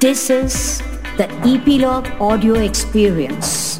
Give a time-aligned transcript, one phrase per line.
[0.00, 0.82] This is
[1.16, 3.78] the Epilogue Audio Experience.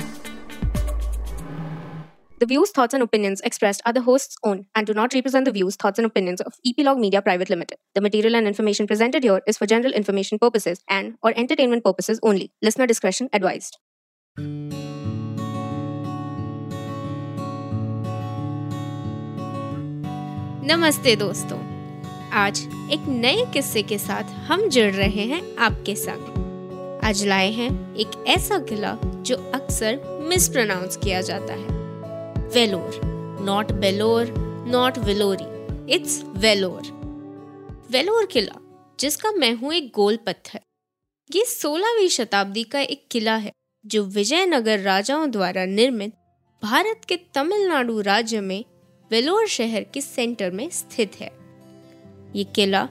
[2.40, 5.52] The views, thoughts, and opinions expressed are the host's own and do not represent the
[5.52, 7.78] views, thoughts, and opinions of Epilogue Media Private Limited.
[7.94, 12.20] The material and information presented here is for general information purposes and or entertainment purposes
[12.22, 12.52] only.
[12.60, 13.78] Listener discretion advised.
[20.66, 21.67] नमस्ते दोस्तों
[22.33, 22.59] आज
[22.91, 28.23] एक नए किस्से के साथ हम जुड़ रहे हैं आपके संग आज लाए हैं एक
[28.27, 31.67] ऐसा किला जो अक्सर मिसप्रोनाउंस किया जाता है।
[32.47, 32.99] Vellore
[33.41, 34.33] not Bellore
[34.67, 36.81] not Vellori it's Vellore
[37.91, 38.59] Vellore किला,
[38.99, 40.59] जिसका मैं हूँ एक गोल पत्थर।
[41.35, 43.51] ये सोलहवीं शताब्दी का एक किला है,
[43.85, 46.13] जो विजयनगर राजाओं द्वारा निर्मित
[46.63, 48.63] भारत के तमिलनाडु राज्य में
[49.11, 51.38] वेलोर शहर के सेंटर में स्थित है।
[52.35, 52.87] ये किला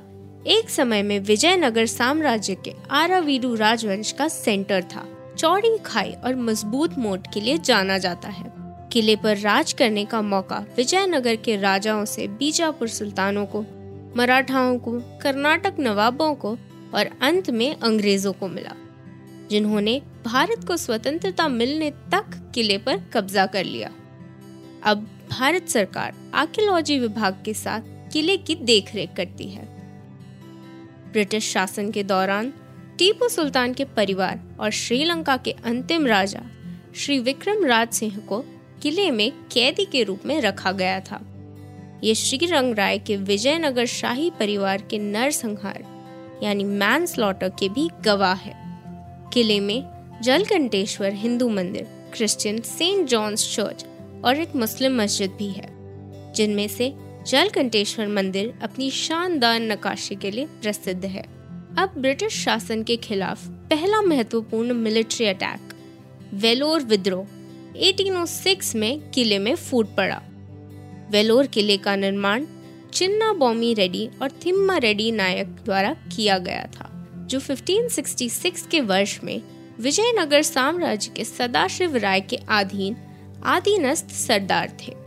[0.47, 5.07] एक समय में विजयनगर साम्राज्य के आरावीरू राजवंश का सेंटर था।
[5.39, 8.53] चौड़ी खाई और मज़बूत मोट के लिए जाना जाता है।
[8.93, 13.65] किले पर राज करने का मौका विजयनगर के राजाओं से बीजापुर सुल्तानों को,
[14.17, 16.57] मराठाओं को, कर्नाटक नवाबों को
[16.95, 18.75] और अंत में अंग्रेज़ों को मिला,
[19.51, 23.91] जिन्होंने भारत को स्वतंत्रता मिलने तक किले पर कब्जा कर लिया।
[24.85, 27.81] अब भारत सरकार आर्कियोलॉजी विभाग के साथ
[28.13, 29.65] किले की देखरेख करती है।
[31.13, 32.53] ब्रिटिश शासन के दौरान
[32.99, 36.43] टीपू सुल्तान के परिवार और श्रीलंका के अंतिम राजा
[36.97, 38.45] श्री विक्रम राज सिंह को
[38.83, 41.21] किले में कैदी के रूप में रखा गया था।
[42.05, 45.85] ये श्रीरंग राय के विजयनगर शाही परिवार के नरसंहार,
[46.43, 48.57] यानी मैन स्लॉटर के भी गवाह है।
[49.33, 49.83] किले में
[50.23, 53.85] जलकंटेश्वर हिंदू मंदिर क्रिश्चियन सेंट जॉन्स चर्च
[54.25, 55.69] और एक मुस्लिम मस्जिद भी है,
[56.35, 56.95] जिनमें से
[57.29, 61.23] जलकंटेश्वर मंदिर अपनी शानदार नकाशी के लिए प्रसिद्ध है।
[61.79, 65.75] अब ब्रिटिश शासन के खिलाफ पहला महत्वपूर्ण मिलिट्री अटैक,
[66.35, 67.27] वेलोर विद्रोह
[67.79, 70.23] 1806 में किले में फूट पड़ा।
[71.11, 72.47] वेलोर किले का निर्माण
[72.93, 76.91] चिन्ना बॉमी रेड्डी और थिम्मा रेड्डी नायक द्वारा किया गया था,
[77.27, 79.43] जो 1566 के वर्ष में
[79.81, 82.97] विजयनगर साम्राज्य के सदाशिव राय के अधीन
[83.45, 84.98] आदिनस्त सरदार थे।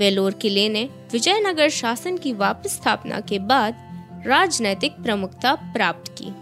[0.00, 6.32] वेलोर किले ने विजयनगर शासन की वापस स्थापना के बाद राजनैतिक प्रमुखता प्राप्त की,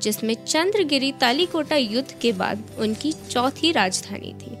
[0.00, 4.56] जिसमें चंद्रगिरी तालीकोटा युद्ध के बाद उनकी चौथी राजधानी थी।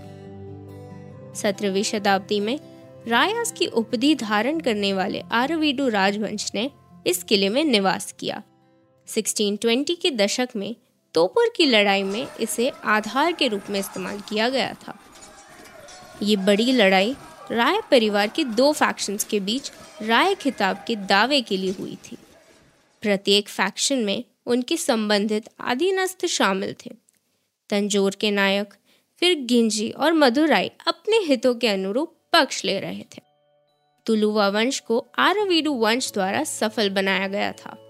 [1.34, 2.58] सत्रहवीं शताब्दी में
[3.08, 6.70] रायास की उपधि धारण करने वाले आरवीडू राजवंश ने
[7.06, 8.42] इस किले में निवास किया।
[9.08, 10.74] 1620 के दशक में
[11.14, 14.98] तोपुर की लड़ाई में इसे आधार के रूप में इस्तेमाल किया गया था।
[16.22, 17.14] ये बड़ी लड़ाई
[17.50, 19.72] राय परिवार के दो फैक्शंस के बीच
[20.02, 22.16] राय खिताब के दावे के लिए हुई थी।
[23.02, 26.90] प्रत्येक फैक्शन में उनके संबंधित आदिनस्थ शामिल थे।
[27.70, 28.74] तंजोर के नायक,
[29.20, 33.22] फिर गिंजी और मधुराई अपने हितों के अनुरूप पक्ष ले रहे थे।
[34.06, 37.83] तुलुवा वंश को आरवीडू वंश द्वारा सफल बनाया गया था।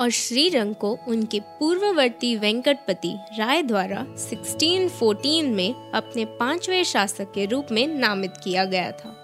[0.00, 7.66] और श्रीरंग को उनके पूर्ववर्ती वेंकटपति राय द्वारा 1614 में अपने पाँचवें शासक के रूप
[7.72, 9.16] में नामित किया गया था।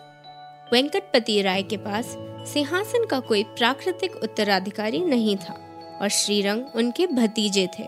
[0.73, 2.17] वेंकटपति राय के पास
[2.53, 5.55] सिंहासन का कोई प्राकृतिक उत्तराधिकारी नहीं था
[6.03, 7.83] और श्रीरंग उनके भतीजे थे।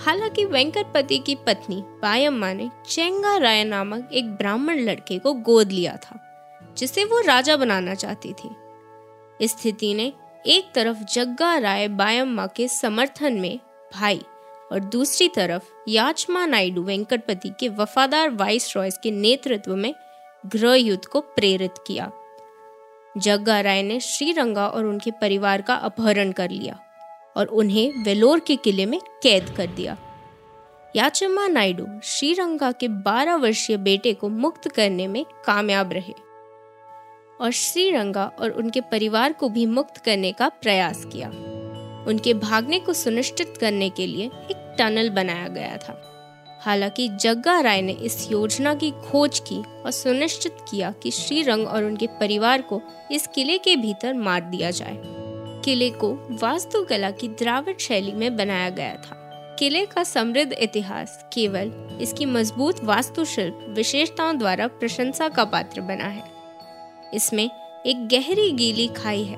[0.00, 5.96] हालाँकि वेंकटपति की पत्नी पायम्मा ने चेंगा राय नामक एक ब्राह्मण लड़के को गोद लिया
[5.96, 6.20] था,
[6.76, 8.50] जिसे वो राजा बनाना चाहती थी।
[9.46, 10.12] स्थिति ने
[10.46, 13.58] एक तरफ़ जग्गा राय बायम्मा के समर्थन में
[13.94, 14.20] भाई
[14.72, 19.94] और दूसरी तरफ़ याचमा नायडू वेंकटपति के वफादार वाइस रॉयस के नेतृत्व में
[20.46, 22.10] गृह युद्ध को प्रेरित किया।
[23.18, 26.78] जग्गा राय ने श्रीरंगा और उनके परिवार का अपहरण कर लिया
[27.36, 29.96] और उन्हें वेलोर के किले में कैद कर दिया।
[30.96, 36.31] याचम्मा नायडू श्रीरंगा के 12 वर्षीय बेटे को मुक्त करने में कामयाब रहे।
[37.42, 41.28] और श्रीरंगा और उनके परिवार को भी मुक्त करने का प्रयास किया।
[42.08, 46.08] उनके भागने को सुनिश्चित करने के लिए एक टनल बनाया गया था।
[46.60, 51.84] हालाँकि जग्गा राय ने इस योजना की खोज की और सुनिश्चित किया कि श्रीरंग और
[51.84, 54.98] उनके परिवार को इस किले के भीतर मार दिया जाए।
[55.64, 59.18] किले को वास्तुकला की द्राविड शैली में बनाया गया था।
[59.58, 66.31] किले का समृद्ध इतिहास केवल इसकी मज़बूत वास्तुशिल्प विशेषताओं द्वारा प्रशंसा का पात्र बना है।
[67.12, 67.44] इसमें
[67.86, 69.36] एक गहरी गीली खाई है,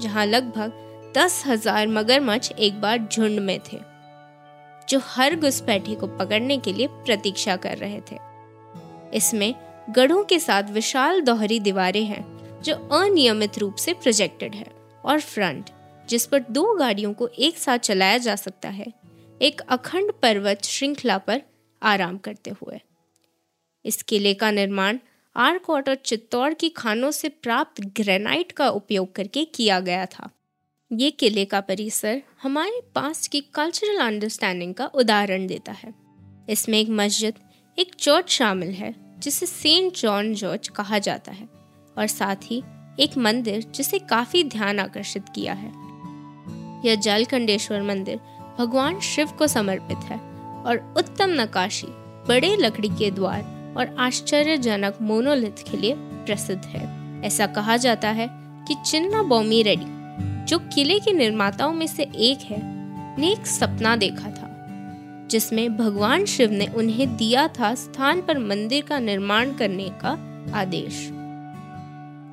[0.00, 3.78] जहाँ लगभग दस हज़ार मगरमच्छ एक बार झुंड में थे,
[4.88, 8.18] जो हर घुसपैठे को पकड़ने के लिए प्रतीक्षा कर रहे थे।
[9.14, 9.54] इसमें
[9.90, 12.24] गढ़ों के साथ विशाल दोहरी दीवारें हैं,
[12.62, 14.66] जो अनियमित रूप से प्रोजेक्टेड है,
[15.04, 15.70] और फ्रंट
[16.08, 18.92] जिस पर दो गाड़ियों को एक साथ चलाया जा सकता है,
[19.40, 21.42] एक अखंड पर्वत श्रृंखला पर
[21.82, 22.80] आराम करते हुए।
[23.84, 24.98] इस किले का निर्माण
[25.36, 30.30] आरकोट और चित्तौड़ की खानों से प्राप्त ग्रेनाइट का उपयोग करके किया गया था।
[30.92, 35.94] ये किले का परिसर हमारे पास की कल्चरल अंडरस्टैंडिंग का उदाहरण देता है।
[36.48, 37.34] इसमें एक मस्जिद,
[37.78, 41.48] एक चर्च शामिल है, जिसे सेंट जॉन जॉर्ज कहा जाता है,
[41.98, 42.62] और साथ ही
[43.00, 45.72] एक मंदिर जिसे काफ़ी ध्यान आकर्षित किया है।
[46.86, 48.16] यह जलकंडेश्वर मंदिर
[48.58, 50.18] भगवान शिव को समर्पित है,
[50.62, 51.86] और उत्तम नकाशी
[52.28, 56.84] बड़े लकड़ी के द्वार और आश्चर्यजनक मोनोलिथ के लिए प्रसिद्ध है।
[57.22, 58.28] ऐसा कहा जाता है
[58.68, 59.94] कि चिन्ना बॉमी रेड्डी
[60.44, 62.60] जो किले के निर्माताओं में से एक है,
[63.18, 64.48] ने एक सपना देखा था,
[65.30, 70.10] जिसमें भगवान शिव ने उन्हें दिया था स्थान पर मंदिर का निर्माण करने का
[70.54, 71.08] आदेश।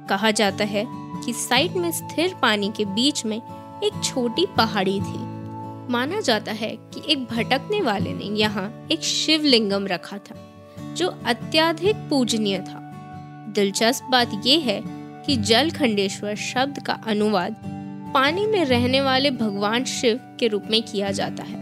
[0.10, 0.86] कहा जाता है
[1.26, 3.38] कि साइट में स्थिर पानी के बीच में
[3.84, 5.22] एक छोटी पहाड़ी थी।
[5.92, 10.36] माना जाता है कि एक भटकने वाले ने यहाँ एक शिवलिंगम रखा था।
[10.94, 12.80] जो अत्याधिक पूजनीय था।
[13.56, 14.82] दिलचस्प बात यह है
[15.26, 17.56] कि जल खंडेश्वर शब्द का अनुवाद
[18.14, 21.62] पानी में रहने वाले भगवान शिव के रूप में किया जाता है।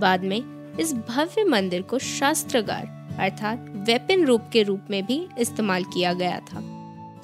[0.00, 0.40] बाद में
[0.80, 6.38] इस भव्य मंदिर को शास्त्रगार अर्थात वेपन रूप के रूप में भी इस्तेमाल किया गया
[6.40, 6.60] था,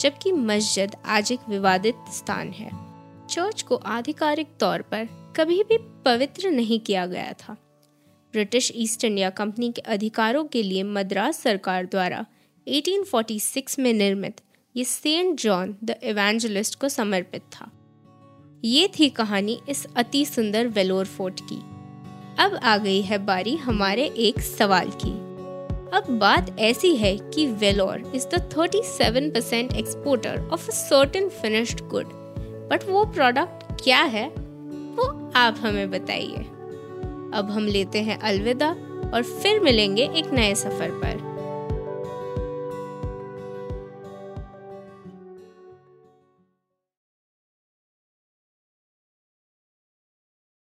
[0.01, 2.71] जबकि मस्जिद आज एक विवादित स्थान है।
[3.31, 7.57] चर्च को आधिकारिक तौर पर कभी भी पवित्र नहीं किया गया था।
[8.33, 12.27] ब्रिटिश ईस्ट इंडिया कंपनी के अधिकारों के लिए मद्रास सरकार द्वारा
[12.69, 14.41] 1846 में निर्मित
[14.77, 17.71] ये सेंट जॉन द इवेंजलिस्ट को समर्पित था।
[18.65, 21.57] ये थी कहानी इस अति सुंदर वेलोर फोर्ट की।
[22.39, 25.11] अब आ गई है बारी हमारे एक सवाल की।
[25.97, 32.07] अब बात ऐसी है कि Vellore is the 37 percent exporter of certain finished good
[32.71, 34.29] but वो प्रोडक्ट क्या है?
[34.97, 36.47] वो आप हमें बताइए।
[37.35, 38.71] अब हम लेते हैं अलविदा
[39.15, 41.22] और फिर मिलेंगे एक नए सफ़र पर।